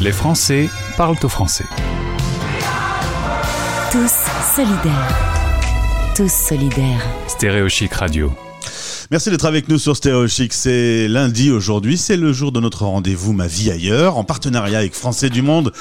[0.00, 1.64] Les Français parlent au français.
[3.90, 4.12] Tous
[4.54, 5.18] solidaires.
[6.14, 7.04] Tous solidaires.
[7.26, 8.32] Stéréochic Radio.
[9.10, 10.52] Merci d'être avec nous sur Stéréo Chic.
[10.52, 14.94] C'est lundi aujourd'hui, c'est le jour de notre rendez-vous Ma vie ailleurs, en partenariat avec
[14.94, 15.72] Français du Monde,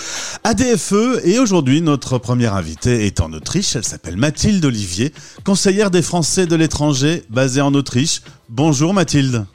[0.44, 1.24] ADFE.
[1.24, 3.76] Et aujourd'hui, notre première invitée est en Autriche.
[3.76, 5.14] Elle s'appelle Mathilde Olivier,
[5.44, 8.22] conseillère des Français de l'étranger, basée en Autriche.
[8.50, 9.46] Bonjour Mathilde.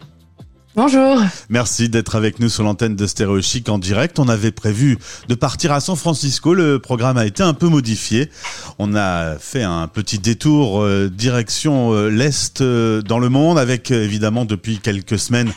[0.74, 1.20] Bonjour.
[1.50, 4.18] Merci d'être avec nous sur l'antenne de Stéréo Chic en direct.
[4.18, 4.96] On avait prévu
[5.28, 6.54] de partir à San Francisco.
[6.54, 8.30] Le programme a été un peu modifié.
[8.78, 13.90] On a fait un petit détour euh, direction euh, l'Est euh, dans le monde avec
[13.90, 15.52] évidemment depuis quelques semaines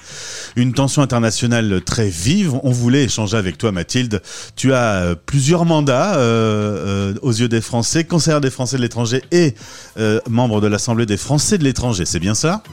[0.57, 2.53] une tension internationale très vive.
[2.63, 4.21] On voulait échanger avec toi Mathilde.
[4.57, 6.19] Tu as plusieurs mandats
[7.21, 9.55] aux yeux des Français, conseillère des Français de l'étranger et
[10.29, 12.03] membre de l'Assemblée des Français de l'étranger.
[12.05, 12.63] C'est bien ça?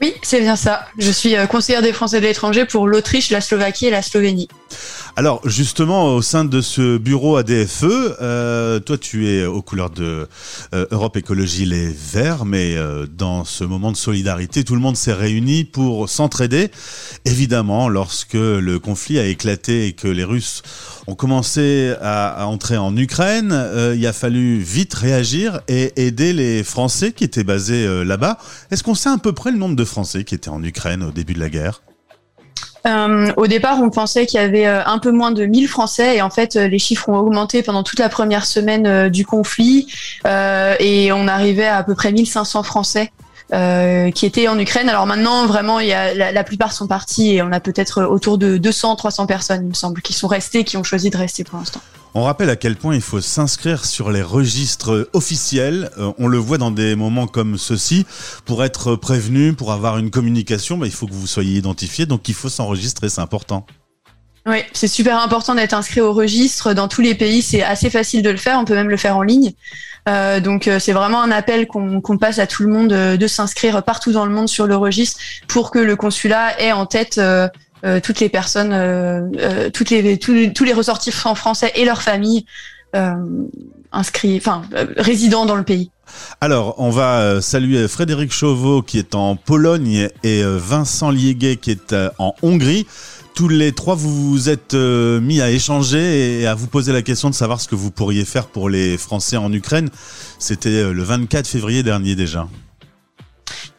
[0.00, 0.86] Oui, c'est bien ça.
[0.96, 4.48] Je suis euh, conseillère des Français de l'étranger pour l'Autriche, la Slovaquie et la Slovénie.
[5.18, 7.82] Alors justement, au sein de ce bureau ADFE,
[8.22, 10.28] euh, toi tu es aux couleurs de
[10.74, 14.96] euh, Europe Écologie Les Verts, mais euh, dans ce moment de solidarité, tout le monde
[14.96, 16.70] s'est réuni pour s'entraider.
[17.24, 20.62] Évidemment, lorsque le conflit a éclaté et que les Russes
[21.08, 26.62] ont commencé à, entrer en Ukraine, euh, il a fallu vite réagir et aider les
[26.62, 28.38] Français qui étaient basés euh, là-bas.
[28.70, 31.10] Est-ce qu'on sait à peu près le nombre de Français qui étaient en Ukraine au
[31.10, 31.80] début de la guerre?
[32.86, 36.16] Euh, au départ, on pensait qu'il y avait euh, un peu moins de 1000 Français
[36.16, 39.86] et en fait, euh, les chiffres ont augmenté pendant toute la première semaine du conflit
[40.24, 43.12] et on arrivait à à peu près 1500 Français
[43.50, 44.88] qui étaient en Ukraine.
[44.88, 48.36] Alors maintenant, vraiment, il y a, la, plupart sont partis et on a peut-être autour
[48.36, 51.44] de 200, 300 personnes, il me semble, qui sont restées, qui ont choisi de rester
[51.44, 51.80] pour l'instant.
[52.14, 55.90] On rappelle à quel point il faut s'inscrire sur les registres officiels.
[55.98, 58.06] Euh, on le voit dans des moments comme ceux-ci.
[58.44, 62.06] Pour être prévenu, pour avoir une communication, bah, il faut que vous soyez identifié.
[62.06, 63.66] Donc il faut s'enregistrer, c'est important.
[64.46, 66.72] Oui, c'est super important d'être inscrit au registre.
[66.72, 68.58] Dans tous les pays, c'est assez facile de le faire.
[68.58, 69.52] On peut même le faire en ligne.
[70.08, 73.82] Euh, donc euh, c'est vraiment un appel qu'on passe à tout le monde de s'inscrire
[73.82, 77.20] partout dans le monde sur le registre pour que le consulat ait en tête
[78.02, 82.44] toutes les personnes, euh, euh, tous les ressortissants français et leurs familles
[83.92, 84.62] inscrits, enfin
[84.96, 85.90] résidents dans le pays.
[86.40, 91.94] Alors, on va saluer Frédéric Chauveau qui est en Pologne et Vincent Liéguet qui est
[92.18, 92.86] en Hongrie.
[93.34, 97.28] Tous les trois, vous vous êtes mis à échanger et à vous poser la question
[97.28, 99.90] de savoir ce que vous pourriez faire pour les Français en Ukraine.
[100.38, 102.48] C'était le 24 février dernier déjà.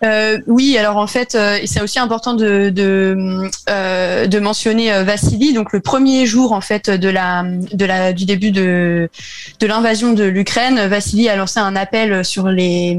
[0.04, 5.54] Euh, oui, alors en fait, euh, c'est aussi important de de, euh, mentionner euh, Vassili.
[5.54, 9.10] Donc le premier jour en fait de la de la du début de
[9.60, 12.98] de l'invasion de l'Ukraine, Vassili a lancé un appel sur les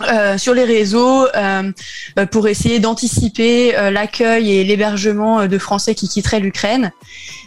[0.00, 1.72] euh, sur les réseaux euh,
[2.30, 6.92] pour essayer d'anticiper euh, l'accueil et l'hébergement de Français qui quitteraient l'Ukraine.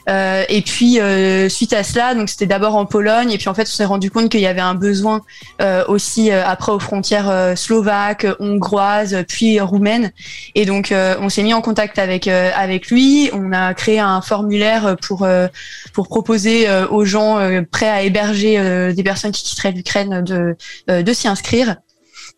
[0.10, 1.00] Euh, et puis
[1.50, 4.10] suite à cela, donc c'était d'abord en Pologne, et puis en fait on s'est rendu
[4.10, 5.22] compte qu'il y avait un besoin
[5.88, 10.12] aussi après aux frontières slovaques, hongroises, puis roumaines.
[10.56, 13.30] Et donc on s'est mis en contact avec avec lui.
[13.34, 15.28] On a créé un formulaire pour
[15.94, 20.58] pour proposer aux gens prêts à héberger des personnes qui quitteraient l'Ukraine de
[20.88, 21.76] de s'y inscrire.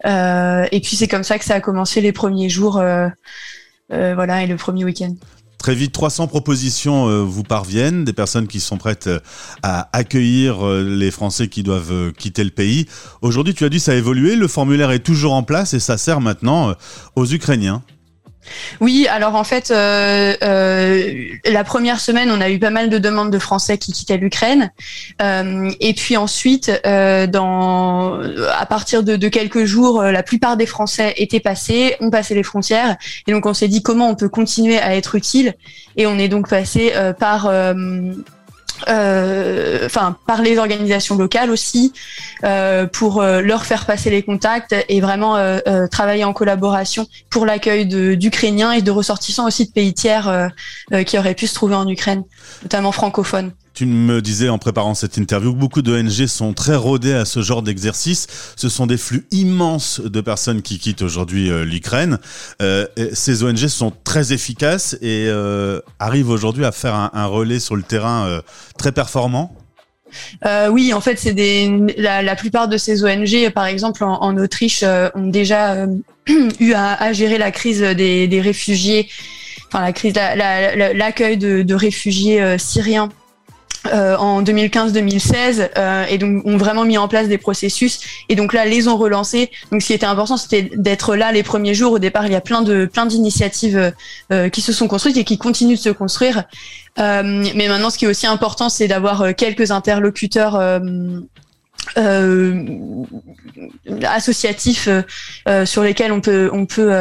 [0.06, 3.08] Euh, et puis c'est comme ça que ça a commencé les premiers jours, euh,
[3.92, 5.16] euh, voilà, et le premier week-end.
[5.58, 9.10] Très vite, 300 propositions vous parviennent, des personnes qui sont prêtes
[9.62, 12.86] à accueillir les Français qui doivent quitter le pays.
[13.22, 15.98] Aujourd'hui, tu as dit ça a évolué, le formulaire est toujours en place et ça
[15.98, 16.76] sert maintenant
[17.16, 17.82] aux Ukrainiens.
[18.82, 22.98] Oui, alors en fait, euh, euh, la première semaine, on a eu pas mal de
[22.98, 24.72] demandes de Français qui quittaient l'Ukraine,
[25.22, 28.20] euh, et puis ensuite, euh, dans,
[28.52, 32.36] à partir de, de, quelques jours, euh, la plupart des Français étaient passés, ont passé
[32.36, 35.54] les frontières, et donc on s'est dit comment on peut continuer à être utile,
[35.96, 37.50] et on est donc passé euh, par
[38.88, 41.94] enfin par les organisations locales aussi,
[42.44, 45.38] euh, pour euh, leur faire passer les contacts et vraiment
[45.92, 50.50] travailler en collaboration pour l'accueil d'Ukrainiens et de ressortissants aussi de pays tiers
[51.06, 52.24] qui auraient pu se trouver en Ukraine,
[52.64, 53.52] notamment francophones.
[53.74, 57.42] Tu me disais en préparant cette interview que beaucoup d'ONG sont très rodées à ce
[57.42, 58.28] genre d'exercice.
[58.56, 62.20] Ce sont des flux immenses de personnes qui quittent aujourd'hui euh, l'Ukraine.
[62.62, 67.76] Euh, ces ONG sont très efficaces et euh, arrivent aujourd'hui à faire un, relais sur
[67.76, 68.42] le terrain euh,
[68.78, 69.56] très performant?
[70.46, 74.38] Euh, oui, en fait, c'est des la, la, plupart de ces ONG, par exemple en,
[74.38, 74.84] Autriche,
[75.16, 75.88] ont déjà
[76.60, 79.10] eu à, à, gérer la crise des, des réfugiés,
[79.68, 83.10] enfin la crise, l'accueil la, de, de, réfugiés syriens
[83.92, 88.00] euh, en 2015-2016 euh, et donc ont vraiment mis en place des processus
[88.30, 89.52] et donc là les ont relancés.
[89.72, 91.92] Donc ce qui était important c'était d'être là les premiers jours.
[91.92, 93.94] Au départ il y a plein de plein d'initiatives
[94.32, 96.46] euh, qui se sont construites et qui continuent de se construire.
[96.98, 100.58] mais maintenant ce qui est aussi important c'est d'avoir quelques interlocuteurs
[104.04, 104.88] associatifs
[105.66, 106.92] sur lesquels on peut on peut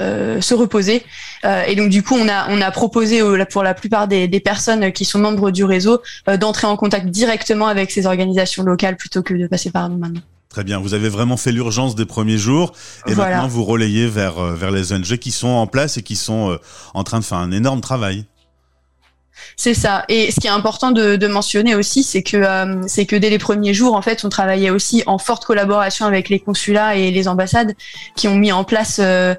[0.00, 1.04] euh, se reposer.
[1.44, 4.40] Euh, et donc du coup, on a on a proposé pour la plupart des, des,
[4.40, 8.96] personnes qui sont membres du réseau euh, d'entrer en contact directement avec ces organisations locales
[8.96, 10.20] plutôt que de passer par nous maintenant.
[10.48, 12.72] Très bien, vous avez vraiment fait l'urgence des premiers jours
[13.06, 16.58] et maintenant vous relayez vers vers les ONG qui sont en place et qui sont
[16.94, 18.24] en train de faire un énorme travail.
[19.56, 20.04] C'est ça.
[20.08, 23.38] Et ce qui est important de, mentionner aussi, c'est que euh, c'est que dès les
[23.38, 27.28] premiers jours, en fait, on travaillait aussi en forte collaboration avec les consulats et les
[27.28, 27.74] ambassades
[28.16, 29.34] qui ont mis en place, euh,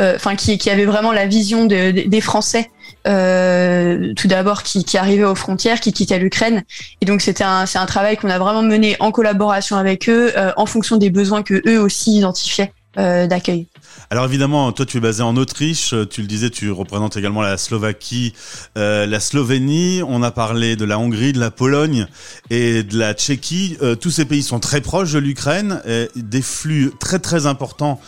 [0.00, 2.70] euh, enfin, qui, qui avaient vraiment la vision de, des Français.
[3.04, 6.62] tout d'abord qui, qui arrivaient aux frontières, qui quittaient l'Ukraine.
[7.00, 10.32] Et donc c'était un, c'est un travail qu'on a vraiment mené en collaboration avec eux,
[10.56, 13.66] en fonction des besoins que eux aussi identifiaient d'accueil.
[14.10, 17.56] Alors évidemment, toi tu es basé en Autriche, tu le disais, tu représentes également la
[17.56, 18.34] Slovaquie,
[18.76, 22.06] euh, la Slovénie, on a parlé de la Hongrie, de la Pologne
[22.50, 23.76] et de la Tchéquie.
[23.82, 25.80] Euh, tous ces pays sont très proches de l'Ukraine,
[26.14, 28.00] des flux très très importants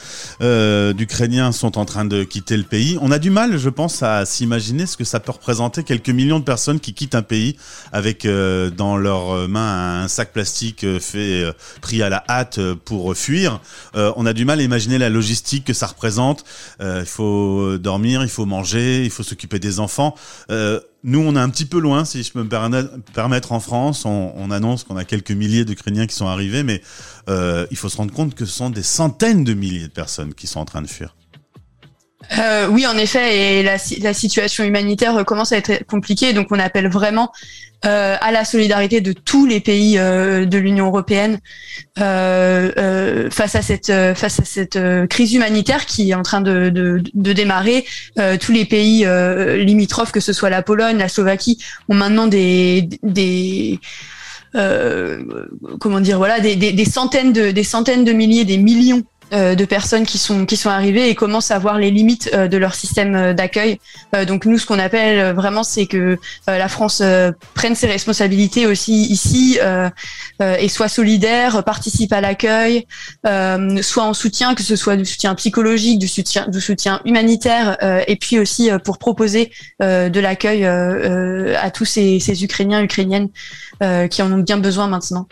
[0.43, 2.99] euh, d'Ukrainiens sont en train de quitter le pays.
[3.01, 6.39] On a du mal, je pense, à s'imaginer ce que ça peut représenter quelques millions
[6.39, 7.57] de personnes qui quittent un pays
[7.93, 11.45] avec euh, dans leurs mains un sac plastique euh, fait
[11.81, 13.61] pris à la hâte pour fuir.
[13.95, 16.45] on a du mal à imaginer la logistique que ça représente.
[16.81, 20.15] Euh, il faut dormir, il faut manger, il faut s'occuper des enfants.
[20.51, 22.49] Euh, nous, on est un petit peu loin, si je peux me
[23.13, 24.05] permettre, en France.
[24.05, 26.83] On, annonce qu'on a quelques milliers d'Ukrainiens qui sont arrivés, mais
[27.29, 30.35] euh, il faut se rendre compte que ce sont des centaines de milliers de personnes
[30.35, 31.15] qui sont en train de fuir.
[32.39, 36.89] Euh, oui, en effet, et la, situation humanitaire commence à être compliquée, donc on appelle
[36.89, 37.33] vraiment
[37.85, 41.39] euh, à la solidarité de tous les pays euh, de l'Union européenne
[41.97, 44.79] face à cette
[45.09, 47.85] crise humanitaire qui est en train de, démarrer.
[48.41, 49.07] tous les pays
[49.65, 51.59] limitrophes, que ce soit la Pologne, la Slovaquie,
[51.89, 53.81] ont maintenant des des
[54.53, 59.03] comment dire voilà des, centaines de des centaines de milliers des millions
[59.33, 62.57] de personnes qui sont qui sont arrivées et commencent à voir les limites euh, de
[62.57, 63.81] leur système euh, d'accueil.
[64.27, 67.03] donc nous, ce qu'on appelle vraiment, c'est que la France
[67.55, 69.59] prenne ses responsabilités aussi ici
[70.41, 72.87] et soit solidaire, participe à l'accueil,
[73.83, 77.77] soit en soutien, que ce soit du soutien psychologique, du soutien du soutien humanitaire,
[78.07, 79.51] et puis aussi pour proposer
[79.81, 83.29] de l'accueil à tous ces, ces Ukrainiens, Ukrainiennes
[84.11, 85.27] qui en ont bien besoin maintenant.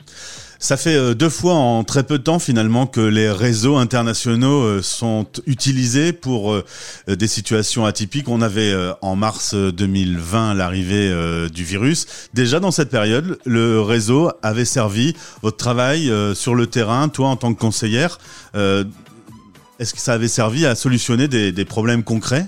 [0.65, 4.63] Ça fait euh, deux fois en très peu de temps finalement que les réseaux internationaux
[4.63, 6.65] euh, sont utilisés pour euh,
[7.07, 8.31] des situations atypiques.
[8.31, 11.13] On avait en mars 2020 l'arrivée
[11.53, 12.07] du virus.
[12.33, 17.37] Déjà dans cette période, le réseau avait servi votre travail sur le terrain, toi en
[17.37, 18.19] tant que conseillère.
[18.55, 22.47] Est-ce que ça avait servi à solutionner des, problèmes concrets?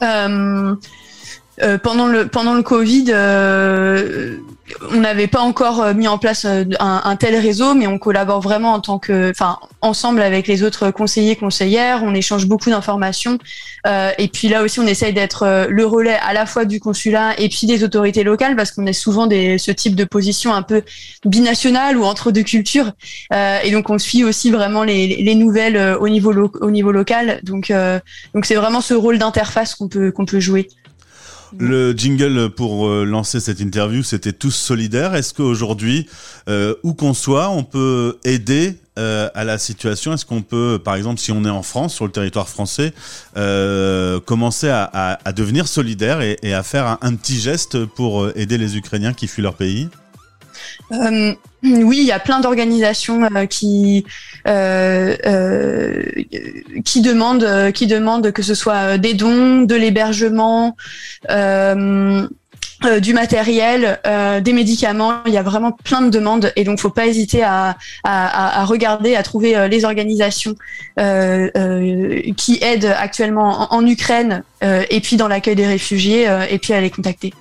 [0.00, 0.78] Pendant
[1.58, 3.12] le pendant le Covid,
[4.90, 8.40] on n'avait pas encore euh, mis en place un, un, tel réseau, mais on collabore
[8.40, 12.02] vraiment en tant que, enfin, ensemble avec les autres conseillers conseillères.
[12.02, 13.38] On échange beaucoup d'informations,
[14.18, 17.48] et puis là aussi, on essaye d'être le relais à la fois du consulat et
[17.48, 20.82] puis des autorités locales, parce qu'on est souvent des ce type de position un peu
[21.24, 22.92] binationale ou entre deux cultures,
[23.32, 27.40] et donc on suit aussi vraiment les, les nouvelles au niveau au niveau local.
[27.42, 27.72] Donc
[28.34, 30.68] donc c'est vraiment ce rôle d'interface qu'on peut qu'on peut jouer.
[31.58, 35.14] Le jingle pour euh, lancer cette interview, c'était tous solidaires.
[35.14, 36.08] Est-ce qu'aujourd'hui,
[36.48, 40.12] euh, où qu'on soit, on peut aider euh, à la situation?
[40.12, 42.92] Est-ce qu'on peut, par exemple, si on est en France, sur le territoire français,
[44.24, 48.28] commencer à, à, à, devenir solidaire et, et à faire un, un, petit geste pour
[48.36, 49.88] aider les Ukrainiens qui fuient leur pays?
[51.62, 54.04] Oui, il y a plein d'organisations euh, qui
[54.48, 56.02] euh, euh,
[56.84, 60.76] qui demandent qui demandent que ce soit des dons, de l'hébergement.
[63.00, 64.00] du matériel,
[64.42, 67.76] des médicaments, il y a vraiment plein de demandes et donc faut pas hésiter à,
[68.02, 70.56] à, à regarder, à trouver les organisations
[70.96, 76.80] qui aident actuellement en, en Ukraine et puis dans l'accueil des réfugiés et puis à
[76.80, 77.32] les contacter.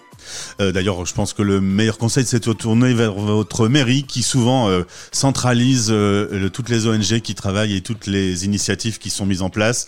[0.59, 4.23] Euh, d'ailleurs, je pense que le meilleur conseil, c'est de tourner vers votre mairie qui
[4.23, 9.25] souvent euh, centralise euh, toutes les ONG qui travaillent et toutes les initiatives qui sont
[9.25, 9.87] mises en place.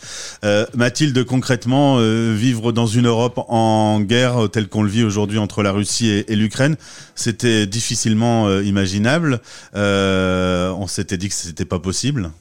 [0.75, 1.97] Mathilde, concrètement,
[2.33, 6.35] vivre dans une Europe en guerre telle qu'on le vit aujourd'hui entre la Russie et,
[6.35, 6.75] l'Ukraine,
[7.15, 9.41] c'était difficilement imaginable.
[9.73, 12.31] on s'était dit que c'était pas possible.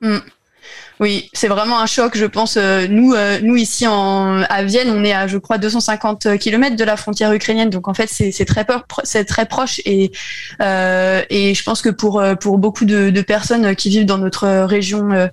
[0.00, 0.18] Mm.
[1.00, 2.56] Oui, c'est vraiment un choc, je pense.
[2.56, 6.74] Euh, nous, euh, nous ici en, à Vienne, on est à, je crois, 250 km
[6.74, 7.70] de la frontière ukrainienne.
[7.70, 8.66] Donc en fait, c'est très,
[9.04, 9.80] c'est très proche.
[9.84, 10.10] Et,
[10.60, 15.28] euh, et je pense que pour, pour beaucoup de, personnes qui vivent dans notre région,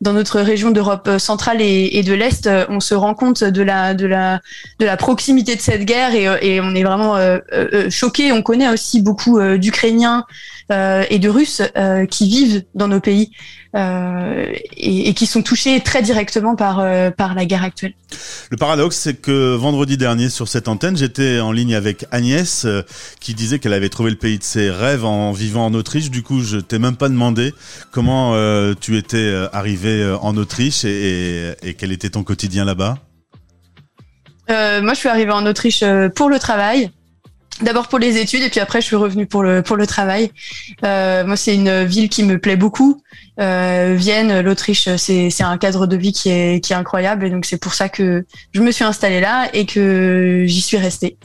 [0.00, 3.94] dans notre région d'Europe centrale et, et de l'Est, on se rend compte de la,
[3.94, 4.40] de la,
[4.78, 7.16] de la proximité de cette guerre et, et on est vraiment
[7.88, 8.32] choqués.
[8.32, 10.24] On connaît aussi beaucoup d'Ukrainiens
[10.70, 11.62] et de Russes
[12.10, 13.30] qui vivent dans nos pays.
[13.74, 17.94] Euh, et, et, qui sont touchés très directement par, euh, par la guerre actuelle.
[18.50, 22.82] Le paradoxe, c'est que vendredi dernier, sur cette antenne, j'étais en ligne avec Agnès, euh,
[23.18, 26.10] qui disait qu'elle avait trouvé le pays de ses rêves en vivant en Autriche.
[26.10, 27.54] Du coup, je t'ai même pas demandé
[27.92, 28.34] comment
[28.74, 32.98] tu étais arrivé en Autriche et, et, quel était ton quotidien là-bas?
[34.48, 35.82] moi, je suis arrivée en Autriche
[36.14, 36.90] pour le travail.
[37.62, 40.30] D'abord pour les études et puis après je suis revenue pour le pour le travail.
[40.84, 43.00] Euh, moi c'est une ville qui me plaît beaucoup.
[43.40, 47.30] Euh, Vienne, l'Autriche, c'est c'est un cadre de vie qui est qui est incroyable et
[47.30, 51.16] donc c'est pour ça que je me suis installée là et que j'y suis restée.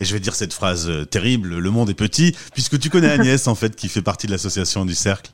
[0.00, 3.10] Et je vais dire cette phrase euh, terrible le monde est petit puisque tu connais
[3.12, 5.30] Agnès en fait qui fait partie de l'association du cercle.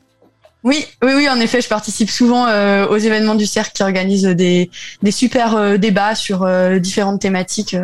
[0.62, 4.25] Oui, oui, oui, en effet, je participe souvent euh, aux événements du cercle qui organisent
[4.25, 4.71] des,
[5.02, 6.47] des super euh, débats sur
[6.79, 7.75] différentes thématiques.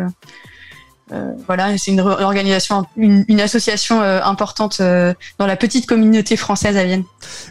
[1.13, 6.75] Euh, voilà, c'est une organisation, une, association euh, importante euh, dans la petite communauté française
[6.75, 7.03] à Vienne.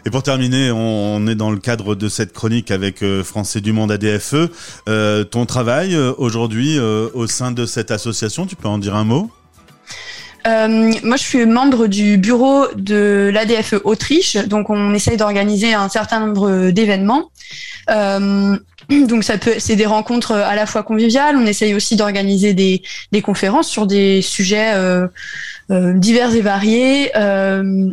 [0.05, 3.91] Et pour terminer, on, est dans le cadre de cette chronique avec Français du Monde
[3.91, 4.49] ADFE.
[5.31, 9.31] ton travail aujourd'hui au sein de cette association, tu peux en dire un mot?
[10.45, 16.19] Moi, je suis membre du bureau de l'ADFE Autriche, donc on essaye d'organiser un certain
[16.19, 17.31] nombre d'événements.
[19.07, 21.35] Donc ça peut, c'est des rencontres à la fois conviviales.
[21.37, 22.81] On essaye aussi d'organiser des,
[23.21, 25.07] conférences sur des sujets euh,
[25.71, 27.11] euh, divers et variés.
[27.17, 27.89] Euh,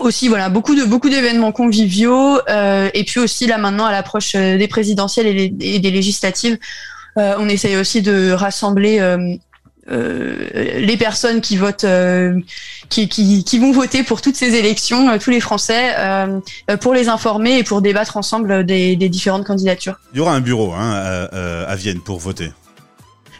[0.00, 4.66] aussi voilà beaucoup de beaucoup d'événements conviviaux et puis aussi là maintenant à l'approche des
[4.66, 6.56] présidentielles et, des législatives
[7.16, 9.00] on essaye aussi de rassembler
[9.90, 12.38] euh, les personnes qui votent, euh,
[12.88, 15.94] qui, qui, qui, vont voter pour toutes ces élections, euh, tous les Français,
[16.80, 19.96] pour les informer et pour débattre ensemble des, des différentes candidatures.
[20.12, 22.52] Il y aura un bureau hein, à, à Vienne pour voter.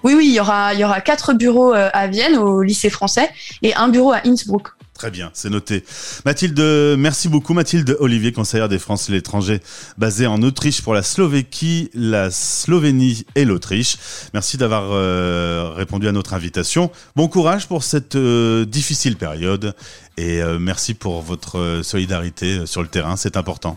[0.03, 3.31] Oui, oui, il y aura, il y aura quatre bureaux à Vienne, au lycée français,
[3.63, 4.69] et un bureau à Innsbruck.
[5.03, 5.83] Très bien, c'est noté.
[6.25, 6.61] Mathilde,
[6.97, 7.55] merci beaucoup.
[7.55, 9.61] Mathilde Olivier, conseillère des Français et l'étranger,
[9.99, 13.97] basée en Autriche pour la Slovéquie, la Slovénie et l'Autriche.
[14.33, 16.93] Merci d'avoir euh, répondu à notre invitation.
[17.17, 19.75] Bon courage pour cette euh, difficile période
[20.19, 23.77] et euh, merci pour votre solidarité sur le terrain, c'est important.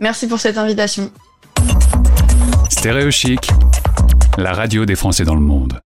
[0.00, 1.12] Merci pour cette invitation.
[2.70, 3.08] Stéréo
[4.36, 5.78] la radio des Français dans le monde.